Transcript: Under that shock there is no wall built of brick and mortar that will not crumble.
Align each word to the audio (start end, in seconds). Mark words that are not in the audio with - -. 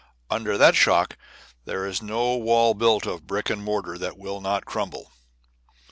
Under 0.31 0.57
that 0.57 0.75
shock 0.75 1.15
there 1.65 1.85
is 1.85 2.01
no 2.01 2.35
wall 2.35 2.73
built 2.73 3.05
of 3.05 3.27
brick 3.27 3.51
and 3.51 3.63
mortar 3.63 3.99
that 3.99 4.17
will 4.17 4.41
not 4.41 4.65
crumble. 4.65 5.11